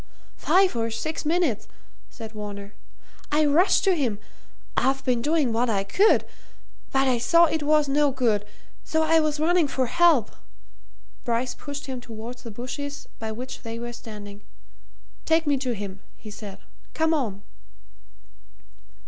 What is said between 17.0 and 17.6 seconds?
on!"